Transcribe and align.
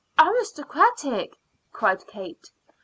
"Aristocratic!" 0.19 1.37
cried 1.71 2.07
Kate. 2.07 2.49